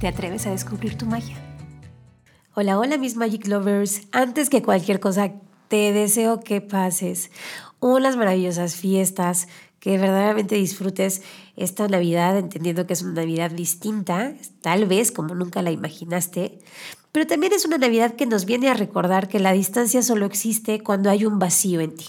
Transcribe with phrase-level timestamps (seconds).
[0.00, 1.36] ¿Te atreves a descubrir tu magia?
[2.54, 4.02] Hola, hola mis Magic Lovers.
[4.12, 5.32] Antes que cualquier cosa,
[5.66, 7.32] te deseo que pases
[7.80, 9.48] unas maravillosas fiestas,
[9.80, 11.22] que verdaderamente disfrutes
[11.56, 16.60] esta Navidad, entendiendo que es una Navidad distinta, tal vez como nunca la imaginaste,
[17.10, 20.80] pero también es una Navidad que nos viene a recordar que la distancia solo existe
[20.80, 22.06] cuando hay un vacío en ti.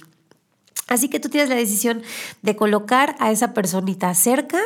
[0.88, 2.04] Así que tú tienes la decisión
[2.44, 4.60] de colocar a esa personita cerca,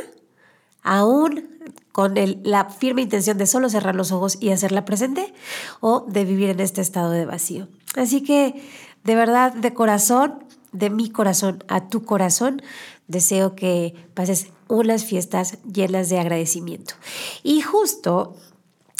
[0.84, 1.50] aún
[1.92, 5.34] con la firme intención de solo cerrar los ojos y hacerla presente
[5.80, 7.68] o de vivir en este estado de vacío.
[7.96, 8.62] Así que
[9.04, 12.62] de verdad, de corazón, de mi corazón a tu corazón,
[13.08, 16.96] deseo que pases unas fiestas llenas de agradecimiento.
[17.44, 18.36] Y justo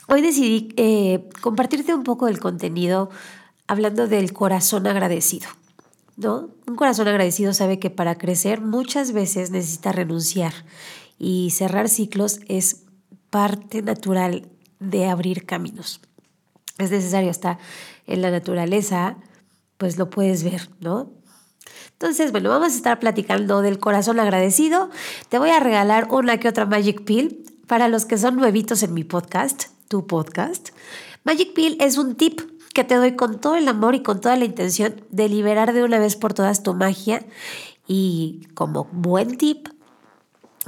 [0.08, 3.10] hoy decidí eh, compartirte un poco del contenido
[3.68, 5.48] hablando del corazón agradecido.
[6.16, 6.50] ¿No?
[6.68, 10.54] Un corazón agradecido sabe que para crecer muchas veces necesita renunciar
[11.24, 12.84] y cerrar ciclos es
[13.30, 14.50] parte natural
[14.82, 16.02] de abrir caminos.
[16.78, 17.60] Es necesario, hasta
[18.06, 19.16] en la naturaleza,
[19.78, 21.14] pues lo puedes ver, ¿no?
[21.94, 24.90] Entonces, bueno, vamos a estar platicando del corazón agradecido.
[25.30, 28.94] Te voy a regalar una que otra Magic Pill para los que son nuevitos en
[28.94, 30.72] mi podcast, tu podcast.
[31.24, 32.42] Magic Pill es un tip
[32.74, 35.86] que te doy con todo el amor y con toda la intención de liberar de
[35.86, 37.26] una vez por todas tu magia.
[37.88, 39.70] Y como buen tip,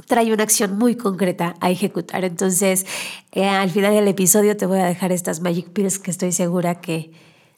[0.04, 2.24] trae una acción muy concreta a ejecutar.
[2.24, 2.86] Entonces,
[3.32, 6.80] eh, al final del episodio te voy a dejar estas Magic Pills que estoy segura
[6.80, 7.12] que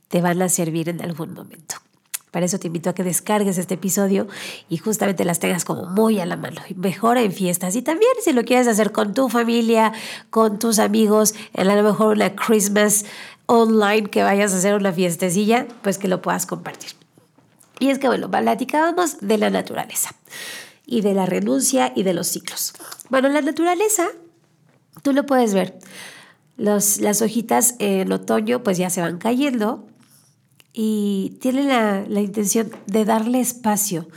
[0.08, 1.77] te van a servir en algún momento.
[2.31, 4.28] Para eso te invito a que descargues este episodio
[4.69, 6.60] y justamente las tengas como muy a la mano.
[6.76, 9.93] Mejor en fiestas y también si lo quieres hacer con tu familia,
[10.31, 13.06] con tus amigos, en a lo mejor una Christmas
[13.47, 16.91] online que vayas a hacer una fiestecilla, pues que lo puedas compartir.
[17.81, 20.10] Y es que bueno, platicábamos de la naturaleza
[20.91, 22.72] y de la renuncia y de los ciclos.
[23.10, 24.09] Bueno, la naturaleza,
[25.03, 25.78] tú lo puedes ver.
[26.56, 29.87] las hojitas en otoño pues ya se van cayendo
[30.72, 34.09] y tiene la, intención de darle espacio,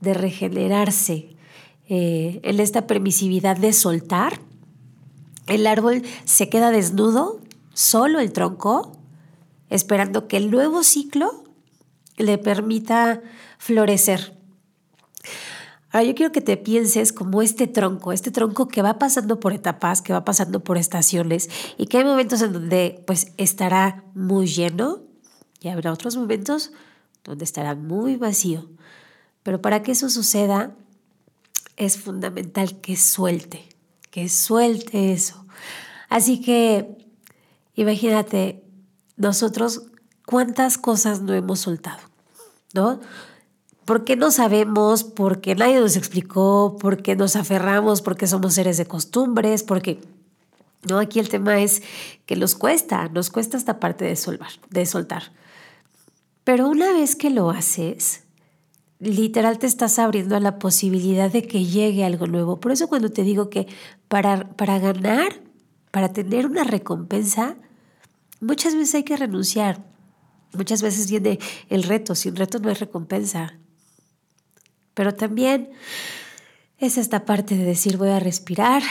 [0.00, 1.36] de regenerarse
[1.88, 4.40] eh, en esta permisividad de soltar.
[5.48, 7.40] El árbol se queda desnudo,
[7.74, 8.92] solo el tronco,
[9.68, 11.42] esperando que el nuevo ciclo
[12.16, 13.20] le permita
[13.58, 14.39] florecer.
[15.92, 19.52] Ahora yo quiero que te pienses como este tronco, este tronco que va pasando por
[19.52, 24.46] etapas, que va pasando por estaciones y que hay momentos en donde pues estará muy
[24.46, 25.02] lleno
[25.60, 26.72] y habrá otros momentos
[27.24, 28.70] donde estará muy vacío.
[29.42, 30.76] Pero para que eso suceda
[31.76, 33.68] es fundamental que suelte,
[34.10, 35.44] que suelte eso.
[36.08, 36.98] Así que
[37.74, 38.62] imagínate
[39.16, 39.82] nosotros
[40.24, 42.00] cuántas cosas no hemos soltado,
[42.74, 43.00] ¿no?
[43.90, 49.64] Porque no sabemos, porque nadie nos explicó, porque nos aferramos, porque somos seres de costumbres,
[49.64, 49.98] porque
[50.88, 51.82] no, aquí el tema es
[52.24, 55.32] que nos cuesta, nos cuesta esta parte de soltar, de soltar.
[56.44, 58.22] Pero una vez que lo haces,
[59.00, 62.60] literal te estás abriendo a la posibilidad de que llegue algo nuevo.
[62.60, 63.66] Por eso cuando te digo que
[64.06, 65.42] para, para ganar,
[65.90, 67.56] para tener una recompensa,
[68.40, 69.84] muchas veces hay que renunciar.
[70.52, 71.40] Muchas veces viene
[71.70, 73.59] el reto, sin reto no hay recompensa.
[75.00, 75.70] Pero también
[76.76, 78.82] es esta parte de decir voy a respirar,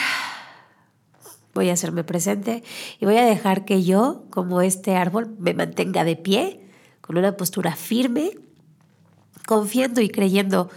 [1.54, 2.64] voy a hacerme presente
[3.00, 6.68] y voy a dejar que yo, como este árbol, me mantenga de pie,
[7.00, 8.32] con una postura firme,
[9.46, 10.72] confiando y creyendo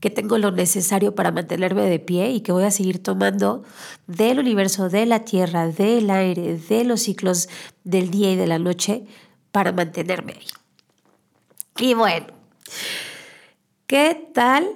[0.00, 3.64] que tengo lo necesario para mantenerme de pie y que voy a seguir tomando
[4.06, 7.50] del universo, de la tierra, del aire, de los ciclos
[7.84, 9.04] del día y de la noche
[9.52, 10.46] para mantenerme ahí.
[11.76, 12.28] Y bueno,
[13.88, 14.68] ¿Qué tal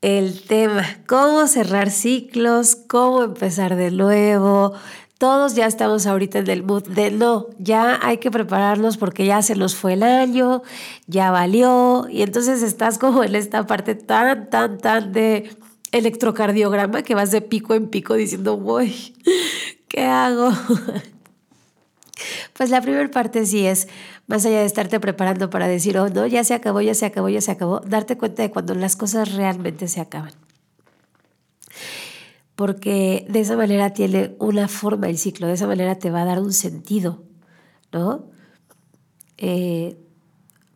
[0.00, 0.82] el tema?
[1.06, 2.74] ¿Cómo cerrar ciclos?
[2.74, 4.72] ¿Cómo empezar de nuevo?
[5.16, 9.42] Todos ya estamos ahorita en el mood de no, ya hay que prepararnos porque ya
[9.42, 10.62] se nos fue el año,
[11.06, 15.48] ya valió, y entonces estás como en esta parte tan, tan, tan de
[15.92, 19.14] electrocardiograma que vas de pico en pico diciendo, voy,
[19.86, 20.50] ¿qué hago?
[22.54, 23.88] Pues la primera parte sí es,
[24.26, 27.28] más allá de estarte preparando para decir, oh, no, ya se acabó, ya se acabó,
[27.28, 30.32] ya se acabó, darte cuenta de cuando las cosas realmente se acaban.
[32.54, 36.24] porque de esa manera tiene una forma el ciclo, de esa manera te va a
[36.24, 37.24] dar un sentido,
[37.92, 38.30] ¿no?
[39.38, 39.96] Eh,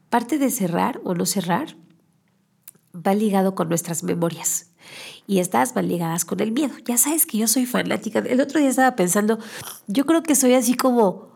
[0.08, 1.76] parte de cerrar o no cerrar
[2.94, 4.70] va ligado con nuestras memorias
[5.26, 6.74] y estas van ligadas con el miedo.
[6.84, 8.20] Ya sabes que yo soy fanática.
[8.20, 9.38] El otro día estaba pensando,
[9.86, 11.28] yo creo que soy así como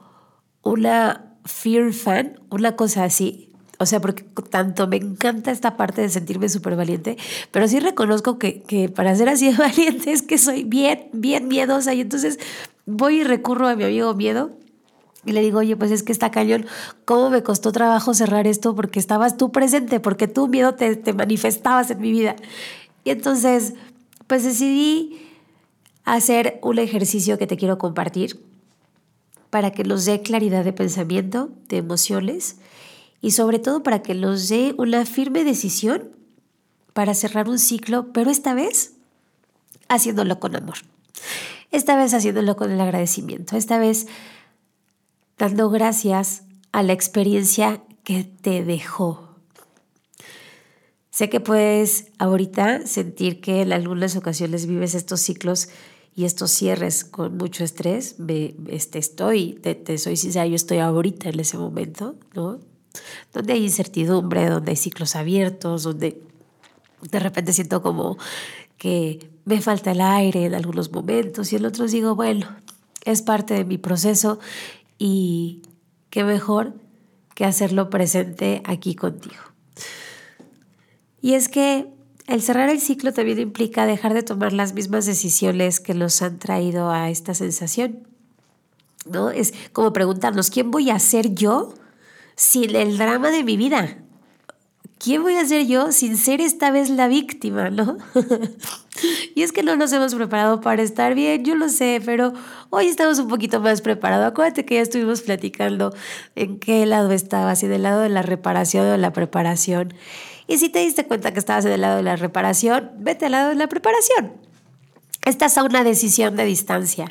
[0.63, 3.49] una fear fan, una cosa así.
[3.79, 7.17] O sea, porque tanto me encanta esta parte de sentirme súper valiente,
[7.51, 11.49] pero sí reconozco que, que para ser así de valiente es que soy bien, bien
[11.49, 11.95] miedosa.
[11.95, 12.39] Y entonces
[12.85, 14.51] voy y recurro a mi amigo miedo
[15.25, 16.67] y le digo, oye, pues es que está cañón,
[17.05, 18.75] ¿cómo me costó trabajo cerrar esto?
[18.75, 22.37] Porque estabas tú presente, porque tú miedo te, te manifestabas en mi vida.
[23.05, 23.75] Y entonces,
[24.27, 25.21] pues decidí
[26.05, 28.41] hacer un ejercicio que te quiero compartir
[29.51, 32.57] para que nos dé claridad de pensamiento, de emociones
[33.21, 36.11] y sobre todo para que nos dé una firme decisión
[36.93, 38.95] para cerrar un ciclo, pero esta vez
[39.89, 40.79] haciéndolo con amor.
[41.71, 43.57] Esta vez haciéndolo con el agradecimiento.
[43.57, 44.07] Esta vez
[45.39, 46.43] dando gracias
[46.73, 49.31] a la experiencia que te dejó.
[51.11, 55.69] Sé que puedes ahorita sentir que en algunas ocasiones vives estos ciclos
[56.15, 58.19] y estos cierres con mucho estrés.
[58.19, 62.59] Me, este, estoy, te, te, soy sincera, yo estoy ahorita en ese momento, ¿no?
[63.33, 66.23] Donde hay incertidumbre, donde hay ciclos abiertos, donde
[67.11, 68.19] de repente siento como
[68.77, 72.47] que me falta el aire en algunos momentos y en otros digo, bueno,
[73.05, 74.39] es parte de mi proceso
[74.99, 75.63] y
[76.11, 76.75] qué mejor
[77.35, 79.43] que hacerlo presente aquí contigo.
[81.23, 81.89] Y es que
[82.31, 86.39] el cerrar el ciclo también implica dejar de tomar las mismas decisiones que nos han
[86.39, 88.07] traído a esta sensación.
[89.05, 89.31] ¿No?
[89.31, 91.75] Es como preguntarnos, ¿quién voy a ser yo
[92.37, 93.99] sin el drama de mi vida?
[95.03, 97.97] ¿Quién voy a ser yo sin ser esta vez la víctima, no?
[99.35, 102.35] y es que no nos hemos preparado para estar bien, yo lo sé, pero
[102.69, 104.27] hoy estamos un poquito más preparados.
[104.27, 105.95] Acuérdate que ya estuvimos platicando
[106.37, 109.95] en qué lado estabas, si del lado de la reparación o de la preparación.
[110.47, 113.49] Y si te diste cuenta que estabas del lado de la reparación, vete al lado
[113.49, 114.35] de la preparación.
[115.25, 117.11] Esta es una decisión de distancia.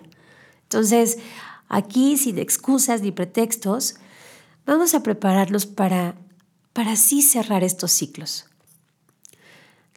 [0.61, 1.17] Entonces,
[1.69, 3.95] aquí, sin excusas ni pretextos,
[4.67, 6.13] vamos a prepararnos para,
[6.73, 8.45] para así cerrar estos ciclos.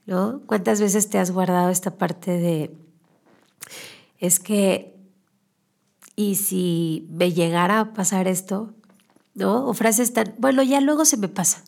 [0.05, 0.41] ¿No?
[0.47, 2.77] ¿Cuántas veces te has guardado esta parte de,
[4.19, 4.97] es que,
[6.15, 8.73] y si me llegara a pasar esto,
[9.35, 9.67] ¿no?
[9.67, 11.65] O frases tan, bueno, ya luego se me pasa.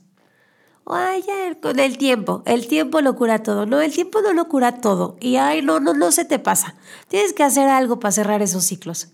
[0.86, 1.24] Ay,
[1.60, 3.66] con el tiempo, el tiempo lo cura todo.
[3.66, 5.16] No, el tiempo no lo cura todo.
[5.18, 6.76] Y ay, no, no, no se te pasa.
[7.08, 9.08] Tienes que hacer algo para cerrar esos ciclos.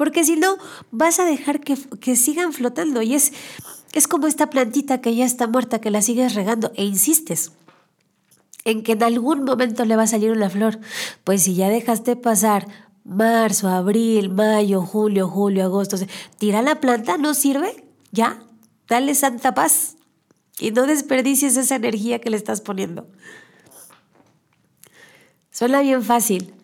[0.00, 0.56] Porque si no,
[0.90, 3.02] vas a dejar que, que sigan flotando.
[3.02, 3.34] Y es,
[3.92, 7.52] es como esta plantita que ya está muerta, que la sigues regando e insistes
[8.64, 10.80] en que en algún momento le va a salir una flor.
[11.22, 12.66] Pues si ya dejaste pasar
[13.04, 15.98] marzo, abril, mayo, julio, julio, agosto,
[16.38, 18.42] tira la planta, no sirve, ya,
[18.88, 19.98] dale santa paz
[20.58, 23.06] y no desperdicies esa energía que le estás poniendo.
[25.50, 26.54] Suena bien fácil.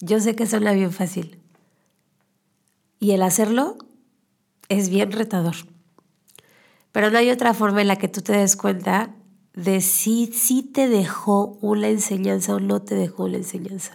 [0.00, 1.43] Yo sé que suena bien fácil.
[3.04, 3.76] Y el hacerlo
[4.70, 5.56] es bien retador.
[6.90, 9.14] Pero no hay otra forma en la que tú te des cuenta
[9.52, 13.92] de si, si te dejó una enseñanza o no te dejó una enseñanza.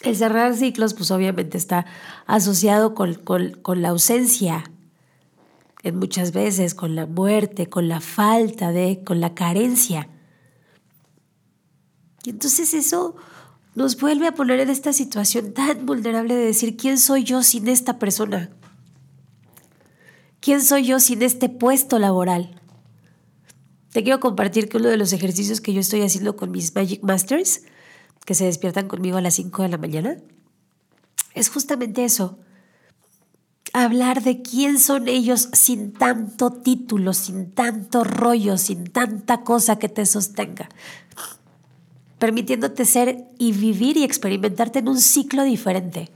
[0.00, 1.84] El cerrar ciclos, pues obviamente está
[2.24, 4.64] asociado con, con la ausencia
[5.82, 10.08] en muchas veces con la muerte, con la falta de, con la carencia.
[12.24, 13.16] Y entonces eso
[13.74, 17.68] nos vuelve a poner en esta situación tan vulnerable de decir, ¿quién soy yo sin
[17.68, 18.50] esta persona?
[20.40, 22.60] ¿Quién soy yo sin este puesto laboral?
[23.92, 27.02] Te quiero compartir que uno de los ejercicios que yo estoy haciendo con mis Magic
[27.02, 27.62] Masters,
[28.24, 30.18] que se despiertan conmigo a las 5 de la mañana,
[31.34, 32.38] es justamente eso
[33.72, 39.88] hablar de quién son ellos sin tanto título, sin tanto rollo, sin tanta cosa que
[39.88, 40.68] te sostenga,
[42.24, 46.08] permitiéndote ser y vivir y experimentarte en un ciclo diferente.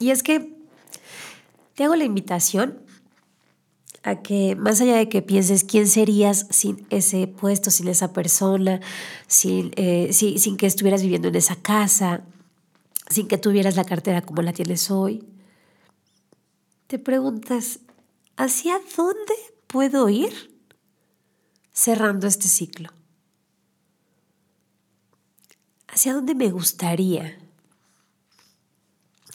[0.00, 0.56] Y es que
[1.76, 2.80] te hago la invitación
[4.02, 8.80] a que más allá de que pienses quién serías sin ese puesto, sin esa persona,
[9.28, 12.24] sin, eh, sin que estuvieras viviendo en esa casa,
[13.08, 15.24] sin que tuvieras la cartera como la tienes hoy,
[16.88, 17.78] te preguntas,
[18.36, 19.34] ¿hacia dónde
[19.68, 20.32] puedo ir
[21.72, 22.90] cerrando este ciclo?
[25.94, 27.38] ¿Hacia dónde me gustaría?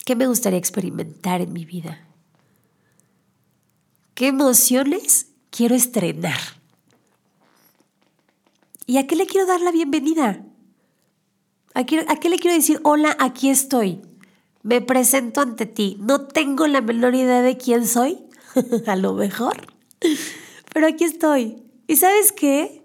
[0.04, 2.06] ¿Qué me gustaría experimentar en mi vida?
[4.13, 6.39] ¿Qué emociones quiero estrenar?
[8.86, 10.44] ¿Y a qué le quiero dar la bienvenida?
[11.75, 14.01] ¿A qué, ¿A qué le quiero decir, hola, aquí estoy?
[14.62, 15.96] Me presento ante ti.
[16.01, 18.18] No tengo la menor idea de quién soy,
[18.86, 19.74] a lo mejor,
[20.74, 21.63] pero aquí estoy.
[21.88, 22.78] ¿Y sabes qué?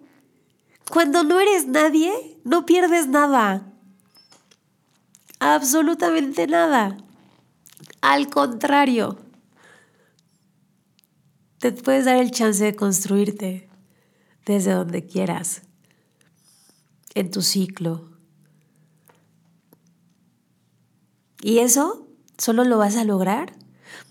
[0.91, 3.73] Cuando no eres nadie, no pierdes nada.
[5.41, 6.97] Absolutamente nada.
[8.01, 9.19] Al contrario,
[11.59, 13.69] te puedes dar el chance de construirte
[14.45, 15.63] desde donde quieras,
[17.15, 18.11] en tu ciclo.
[21.41, 22.07] Y eso
[22.39, 23.55] solo lo vas a lograr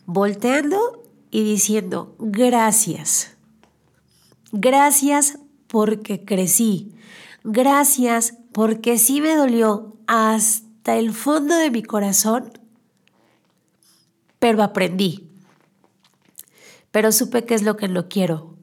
[0.05, 3.35] volteando y diciendo gracias.
[4.51, 5.39] Gracias
[5.73, 6.93] porque crecí.
[7.43, 12.53] Gracias porque sí me dolió hasta el fondo de mi corazón,
[14.39, 15.33] pero aprendí
[16.93, 18.55] pero supe qué es lo que no quiero.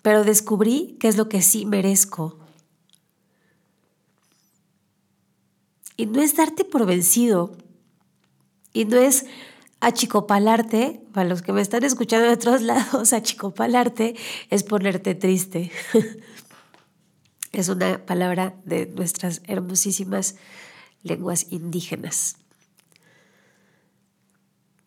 [0.00, 2.38] Pero descubrí qué es lo que sí merezco.
[5.96, 7.56] Y no es darte por vencido.
[8.72, 9.26] Y no es
[9.82, 14.14] achicopalarte, para los que me están escuchando de otros lados, achicopalarte
[14.48, 15.70] es ponerte triste.
[17.52, 20.36] es una palabra de nuestras hermosísimas
[21.02, 22.36] lenguas indígenas.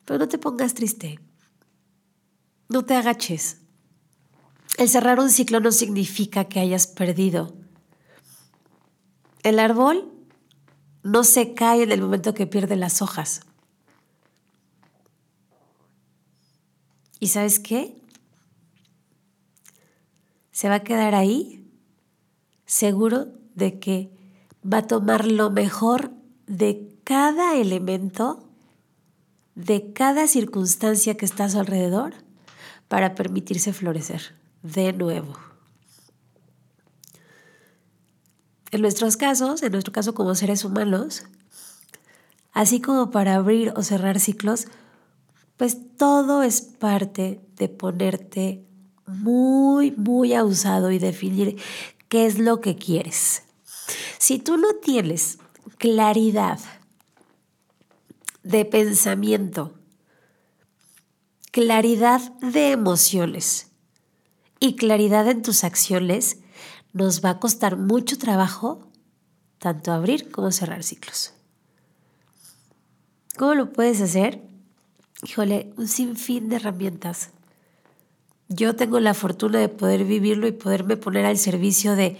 [0.06, 1.20] Pero no te pongas triste.
[2.70, 3.58] No te agaches.
[4.78, 7.54] El cerrar un ciclo no significa que hayas perdido.
[9.44, 10.12] El árbol
[11.04, 13.42] no se cae en el momento que pierde las hojas.
[17.20, 18.02] ¿Y sabes qué?
[20.52, 21.66] Se va a quedar ahí
[22.66, 24.12] seguro de que
[24.66, 26.12] va a tomar lo mejor
[26.48, 28.48] de cada elemento,
[29.56, 32.14] de cada circunstancia que está a su alrededor
[32.88, 35.38] para permitirse florecer de nuevo.
[38.72, 41.24] En nuestros casos, en nuestro caso como seres humanos,
[42.52, 44.68] así como para abrir o cerrar ciclos,
[45.58, 48.66] pues todo es parte de ponerte
[49.08, 51.58] muy, muy abusado y definir
[52.10, 53.44] qué es lo que quieres.
[54.18, 55.38] Si tú no tienes
[55.78, 56.60] claridad
[58.44, 59.74] de pensamiento
[61.56, 63.72] claridad de emociones
[64.60, 66.40] y claridad en tus acciones,
[66.92, 68.92] nos va a costar mucho trabajo
[69.58, 71.34] tanto abrir como cerrar ciclos.
[73.38, 74.45] ¿Cómo lo puedes hacer?
[75.28, 77.30] Híjole, un sinfín de herramientas.
[78.48, 82.18] Yo tengo la fortuna de poder vivirlo y poderme poner al servicio de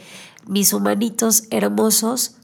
[0.48, 2.38] mis humanitos hermosos,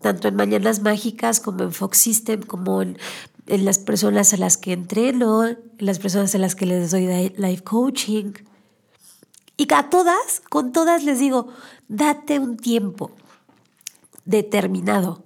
[0.00, 2.98] tanto en Mañanas Mágicas como en Fox System, como en
[3.50, 7.06] en las personas a las que entreno, en las personas a las que les doy
[7.36, 8.32] life coaching.
[9.56, 11.48] Y a todas, con todas les digo,
[11.88, 13.10] date un tiempo
[14.24, 15.24] determinado.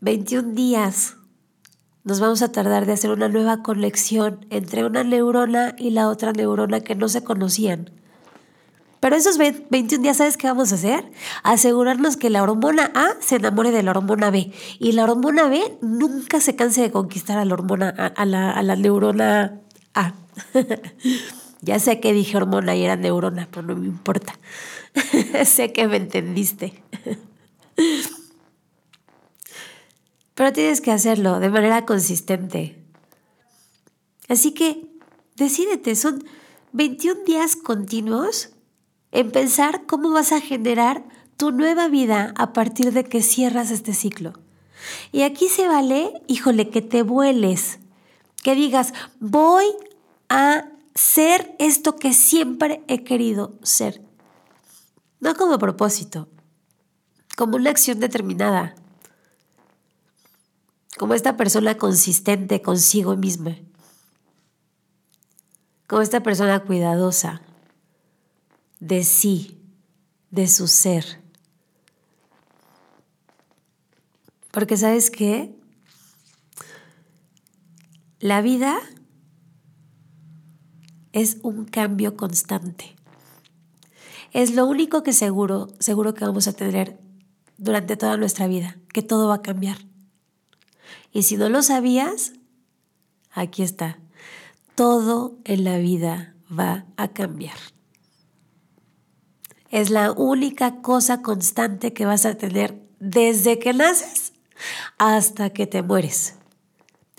[0.00, 1.16] 21 días
[2.04, 6.32] nos vamos a tardar de hacer una nueva conexión entre una neurona y la otra
[6.32, 7.90] neurona que no se conocían.
[9.00, 11.10] Pero esos 21 días, ¿sabes qué vamos a hacer?
[11.42, 14.52] Asegurarnos que la hormona A se enamore de la hormona B.
[14.78, 18.62] Y la hormona B nunca se canse de conquistar a la hormona, a, la, a
[18.62, 19.58] la neurona
[19.94, 20.12] A.
[21.62, 24.38] ya sé que dije hormona y era neurona, pero no me importa.
[25.46, 26.82] sé que me entendiste.
[30.40, 32.82] pero tienes que hacerlo de manera consistente.
[34.26, 34.90] Así que
[35.36, 36.24] decídete, son
[36.72, 38.48] 21 días continuos
[39.12, 41.04] en pensar cómo vas a generar
[41.36, 44.32] tu nueva vida a partir de que cierras este ciclo.
[45.12, 47.78] Y aquí se vale, híjole, que te vueles,
[48.42, 49.66] que digas, voy
[50.30, 54.00] a ser esto que siempre he querido ser.
[55.20, 56.30] No como propósito,
[57.36, 58.74] como una acción determinada,
[61.00, 63.56] como esta persona consistente consigo misma,
[65.86, 67.40] como esta persona cuidadosa,
[68.80, 69.62] de sí,
[70.30, 71.22] de su ser.
[74.50, 75.58] Porque sabes qué?
[78.18, 78.78] La vida
[81.12, 82.94] es un cambio constante.
[84.34, 87.00] Es lo único que seguro, seguro que vamos a tener
[87.56, 89.89] durante toda nuestra vida, que todo va a cambiar.
[91.12, 92.32] Y si no lo sabías,
[93.30, 93.98] aquí está.
[94.74, 97.56] Todo en la vida va a cambiar.
[99.70, 104.32] Es la única cosa constante que vas a tener desde que naces
[104.98, 106.34] hasta que te mueres.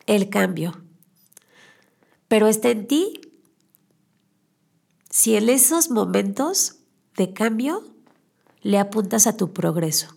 [0.05, 0.81] El cambio.
[2.27, 3.21] Pero está en ti.
[5.09, 6.77] Si en esos momentos
[7.15, 7.83] de cambio
[8.61, 10.15] le apuntas a tu progreso.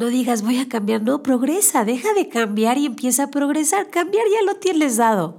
[0.00, 3.90] No digas voy a cambiar, no, progresa, deja de cambiar y empieza a progresar.
[3.90, 5.36] Cambiar ya lo tienes dado.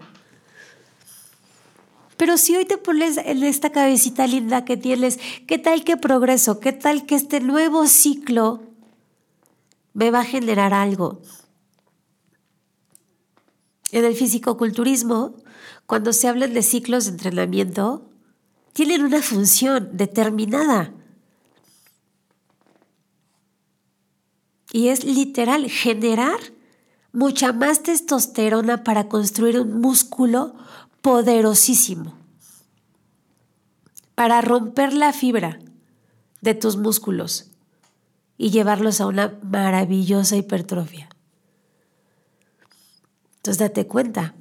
[2.15, 6.59] Pero si hoy te pones en esta cabecita linda que tienes, ¿qué tal que progreso?
[6.59, 8.61] ¿Qué tal que este nuevo ciclo
[9.95, 11.23] me va a generar algo?
[13.91, 15.37] En el fisicoculturismo,
[15.87, 18.11] cuando se hablan de ciclos de entrenamiento,
[18.73, 20.93] tienen una función determinada.
[24.71, 26.39] Y es literal generar
[27.13, 30.55] mucha más testosterona para construir un músculo
[31.01, 32.13] poderosísimo.
[34.15, 35.59] Para romper la fibra
[36.41, 37.47] de tus músculos
[38.37, 41.09] y llevarlos a una maravillosa hipertrofia.
[43.37, 44.35] Entonces date cuenta,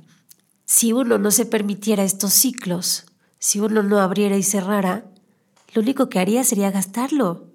[0.64, 3.06] si uno no se permitiera estos ciclos,
[3.38, 5.04] si uno no abriera y cerrara,
[5.74, 7.46] lo único que haría sería gastarlo,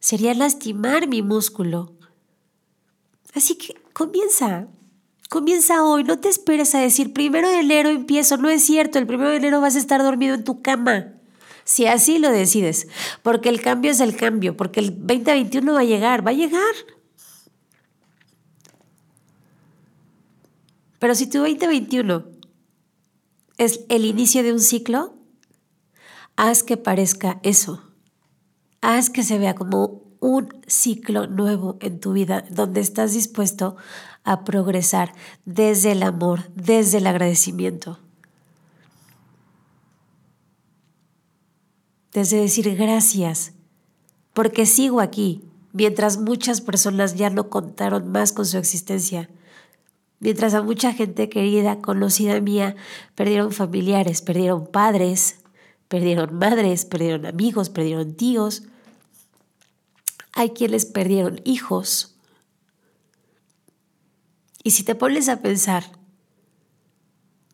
[0.00, 1.92] sería lastimar mi músculo.
[3.34, 4.68] Así que comienza,
[5.28, 9.06] comienza hoy, no te esperes a decir primero de enero empiezo, no es cierto, el
[9.06, 11.14] primero de enero vas a estar dormido en tu cama.
[11.64, 12.86] Si así lo decides,
[13.22, 16.74] porque el cambio es el cambio, porque el 2021 va a llegar, va a llegar.
[20.98, 22.24] Pero si tu 2021
[23.58, 25.14] es el inicio de un ciclo,
[26.36, 27.82] haz que parezca eso.
[28.80, 33.76] Haz que se vea como un ciclo nuevo en tu vida donde estás dispuesto
[34.24, 35.12] a progresar
[35.44, 37.98] desde el amor, desde el agradecimiento.
[42.12, 43.52] Desde decir gracias,
[44.32, 49.28] porque sigo aquí, mientras muchas personas ya no contaron más con su existencia
[50.20, 52.76] Mientras a mucha gente querida, conocida mía,
[53.14, 55.40] perdieron familiares, perdieron padres,
[55.88, 58.62] perdieron madres, perdieron amigos, perdieron tíos.
[60.34, 62.16] Hay quienes perdieron hijos.
[64.62, 65.84] Y si te pones a pensar,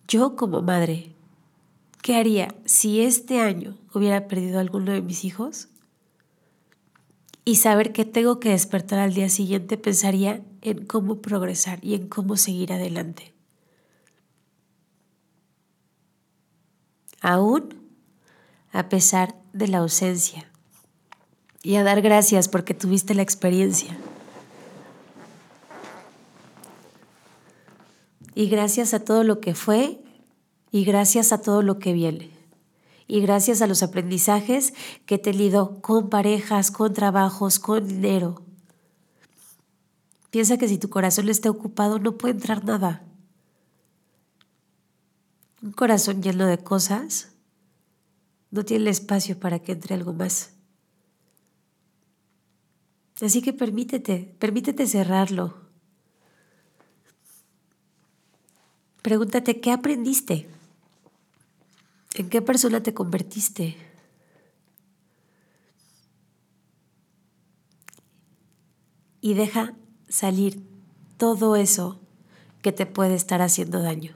[0.08, 1.14] yo como madre,
[2.02, 5.68] ¿qué haría si este año hubiera perdido a alguno de mis hijos?
[7.44, 12.08] y saber que tengo que despertar al día siguiente, pensaría en cómo progresar y en
[12.08, 13.34] cómo seguir adelante.
[17.20, 17.90] Aún
[18.72, 20.49] a pesar de la ausencia.
[21.62, 23.96] Y a dar gracias porque tuviste la experiencia.
[28.34, 30.00] Y gracias a todo lo que fue
[30.70, 32.40] y gracias a todo lo que viene
[33.10, 34.72] y gracias a los aprendizajes
[35.04, 38.40] que he tenido con parejas, con trabajos, con dinero.
[40.30, 43.02] Piensa que si tu corazón está ocupado no puede entrar nada.
[45.60, 47.32] Un corazón lleno de cosas
[48.52, 50.52] no tiene espacio para que entre algo más.
[53.20, 55.54] Así que permítete, permítete cerrarlo.
[59.02, 60.48] Pregúntate, ¿qué aprendiste?
[62.14, 63.76] ¿En qué persona te convertiste?
[69.20, 69.74] Y deja
[70.08, 70.62] salir
[71.18, 72.00] todo eso
[72.62, 74.14] que te puede estar haciendo daño.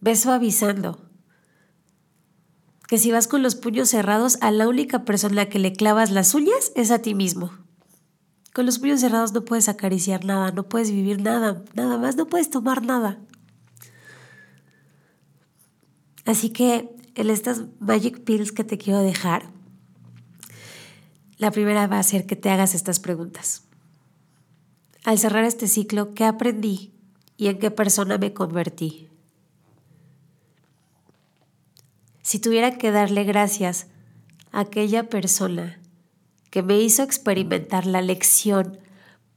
[0.00, 1.00] Ve suavizando.
[2.86, 6.34] Que si vas con los puños cerrados, a la única persona que le clavas las
[6.34, 7.52] uñas es a ti mismo.
[8.52, 12.26] Con los puños cerrados no puedes acariciar nada, no puedes vivir nada, nada más, no
[12.26, 13.18] puedes tomar nada.
[16.26, 19.46] Así que en estas Magic Pills que te quiero dejar,
[21.38, 23.64] la primera va a ser que te hagas estas preguntas.
[25.04, 26.92] Al cerrar este ciclo, ¿qué aprendí
[27.36, 29.08] y en qué persona me convertí?
[32.22, 33.88] Si tuviera que darle gracias
[34.52, 35.81] a aquella persona
[36.52, 38.78] que me hizo experimentar la lección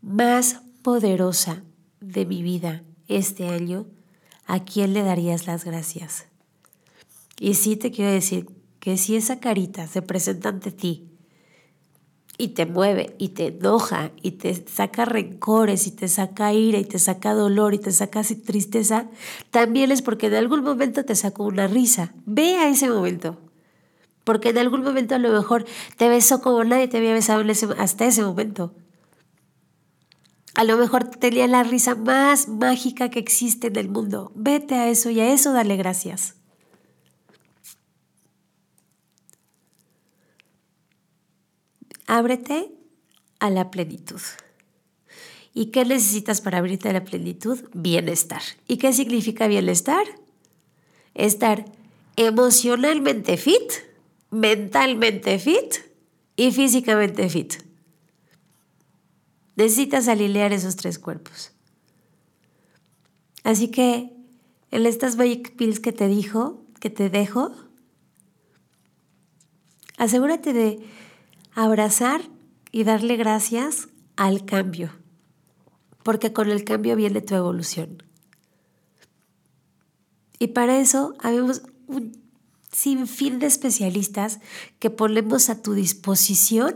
[0.01, 1.63] más poderosa
[2.01, 3.87] de mi vida este año,
[4.45, 6.25] ¿a quién le darías las gracias?
[7.39, 8.49] Y sí te quiero decir
[8.81, 11.07] que si esa carita se presenta ante ti
[12.37, 16.83] y te mueve y te enoja y te saca rencores y te saca ira y
[16.83, 19.09] te saca dolor y te saca tristeza,
[19.51, 22.13] también es porque en algún momento te sacó una risa.
[22.25, 23.44] Ve a ese momento.
[24.25, 27.43] Porque en algún momento a lo mejor te besó como nadie te había besado
[27.77, 28.75] hasta ese momento.
[30.55, 34.33] A lo mejor tenía la risa más mágica que existe en el mundo.
[34.35, 36.35] Vete a eso y a eso dale gracias.
[42.07, 42.71] ábrete
[43.39, 44.21] a la plenitud.
[45.53, 47.59] ¿Y qué necesitas para abrirte a la plenitud?
[47.73, 48.41] Bienestar.
[48.67, 50.05] ¿Y qué significa bienestar?
[51.13, 51.65] Estar
[52.17, 53.71] emocionalmente fit,
[54.35, 55.75] mentalmente fit
[56.35, 57.53] y físicamente fit.
[59.55, 61.53] Necesitas alinear esos tres cuerpos.
[63.43, 64.11] Así que
[64.71, 67.55] en estas Magic Pills que te dijo, que te dejo,
[69.97, 70.85] asegúrate de
[71.53, 72.21] abrazar
[72.73, 74.91] y darle gracias al cambio,
[76.03, 78.03] porque con el cambio viene tu evolución.
[80.39, 82.24] Y para eso habemos un
[82.75, 84.39] sinfín de especialistas
[84.79, 86.75] que ponemos a tu disposición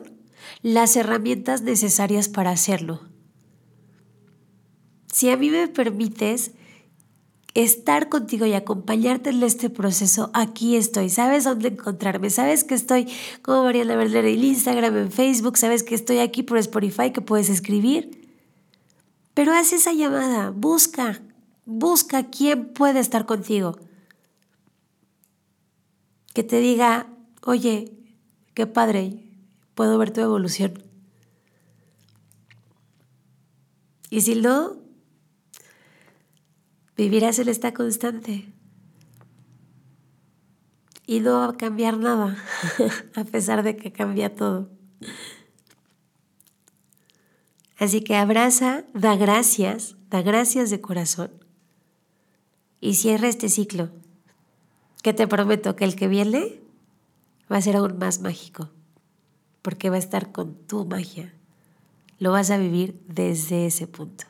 [0.62, 3.02] las herramientas necesarias para hacerlo.
[5.12, 6.52] Si a mí me permites
[7.54, 11.10] estar contigo y acompañarte en este proceso, aquí estoy.
[11.10, 12.30] Sabes dónde encontrarme.
[12.30, 13.08] Sabes que estoy
[13.42, 15.58] como Mariana Verder en Instagram, en Facebook.
[15.58, 18.30] Sabes que estoy aquí por Spotify, que puedes escribir.
[19.34, 20.52] Pero haz esa llamada.
[20.52, 21.22] Busca.
[21.66, 23.78] Busca quién puede estar contigo
[26.34, 27.08] que te diga,
[27.44, 27.92] oye,
[28.54, 29.24] qué padre,
[29.76, 30.84] puedo ver tu evolución.
[34.10, 34.78] Y si no,
[36.96, 38.54] vivirás en esta constante.
[41.06, 42.38] Y no va a cambiar nada,
[43.16, 44.70] a pesar de que cambia todo.
[47.78, 51.32] Así que abraza, da gracias, da gracias de corazón
[52.82, 53.90] y cierra este ciclo
[55.02, 56.60] que te prometo que el que viene
[57.52, 58.70] va a ser aún más mágico,
[59.62, 61.34] porque va a estar con tu magia.
[62.20, 64.26] Lo vas a vivir desde ese punto.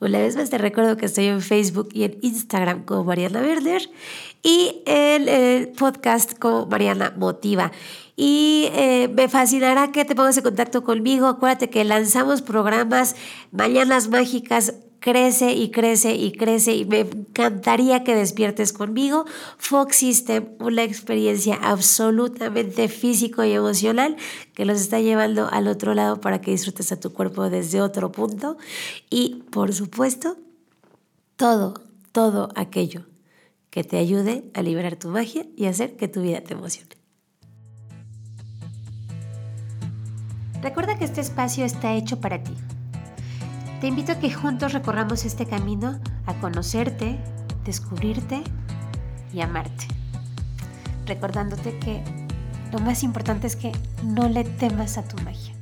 [0.00, 3.82] Una vez más te recuerdo que estoy en Facebook y en Instagram como Mariana Werner
[4.42, 7.70] y en el podcast como Mariana Motiva.
[8.16, 11.26] Y eh, me fascinará que te pongas en contacto conmigo.
[11.26, 13.14] Acuérdate que lanzamos programas
[13.52, 19.24] Mañanas Mágicas crece y crece y crece y me encantaría que despiertes conmigo.
[19.58, 24.16] Fox System, una experiencia absolutamente físico y emocional
[24.54, 28.12] que los está llevando al otro lado para que disfrutes a tu cuerpo desde otro
[28.12, 28.58] punto.
[29.08, 30.36] Y por supuesto,
[31.36, 31.74] todo,
[32.12, 33.06] todo aquello
[33.70, 36.90] que te ayude a liberar tu magia y hacer que tu vida te emocione.
[40.60, 42.52] Recuerda que este espacio está hecho para ti
[43.80, 47.18] te invito a que juntos recorramos este camino a conocerte,
[47.64, 48.42] descubrirte
[49.32, 49.86] y amarte.
[51.06, 52.02] Recordándote que
[52.72, 53.72] lo más importante es que
[54.04, 55.59] no le temas a tu magia.